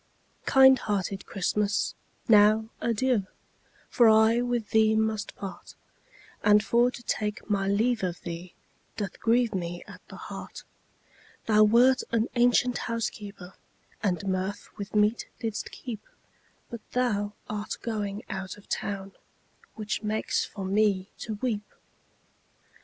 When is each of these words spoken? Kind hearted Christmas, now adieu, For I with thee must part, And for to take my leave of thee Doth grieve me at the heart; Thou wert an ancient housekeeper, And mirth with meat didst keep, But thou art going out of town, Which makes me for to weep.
Kind 0.47 0.79
hearted 0.79 1.27
Christmas, 1.27 1.93
now 2.27 2.71
adieu, 2.81 3.27
For 3.87 4.09
I 4.09 4.41
with 4.41 4.71
thee 4.71 4.95
must 4.95 5.35
part, 5.35 5.75
And 6.41 6.65
for 6.65 6.89
to 6.89 7.03
take 7.03 7.47
my 7.47 7.67
leave 7.67 8.01
of 8.01 8.19
thee 8.21 8.55
Doth 8.97 9.19
grieve 9.19 9.53
me 9.53 9.83
at 9.87 10.01
the 10.07 10.15
heart; 10.15 10.63
Thou 11.45 11.65
wert 11.65 12.01
an 12.11 12.29
ancient 12.33 12.79
housekeeper, 12.89 13.53
And 14.01 14.25
mirth 14.27 14.69
with 14.75 14.95
meat 14.95 15.27
didst 15.39 15.69
keep, 15.69 16.01
But 16.71 16.81
thou 16.93 17.33
art 17.47 17.77
going 17.83 18.23
out 18.27 18.57
of 18.57 18.67
town, 18.67 19.11
Which 19.75 20.01
makes 20.01 20.49
me 20.57 21.09
for 21.15 21.19
to 21.25 21.33
weep. 21.43 21.75